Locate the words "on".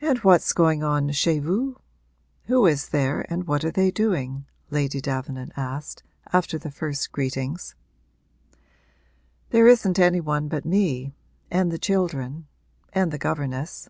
0.84-1.10